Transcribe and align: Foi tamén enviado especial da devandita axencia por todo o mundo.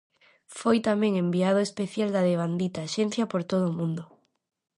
Foi 0.59 0.77
tamén 0.87 1.13
enviado 1.23 1.59
especial 1.67 2.09
da 2.11 2.25
devandita 2.29 2.79
axencia 2.87 3.23
por 3.31 3.41
todo 3.51 3.65
o 3.69 3.75
mundo. 3.79 4.03